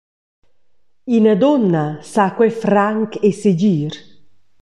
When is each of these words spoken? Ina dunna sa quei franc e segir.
Ina 1.15 1.35
dunna 1.41 1.83
sa 2.11 2.25
quei 2.35 2.53
franc 2.63 3.11
e 3.27 3.29
segir. 3.41 3.93